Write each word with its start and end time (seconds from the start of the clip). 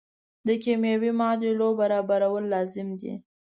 د 0.47 0.49
کیمیاوي 0.63 1.11
معادلو 1.19 1.67
برابرول 1.79 2.43
لازم 2.53 2.87
دي. 2.99 3.13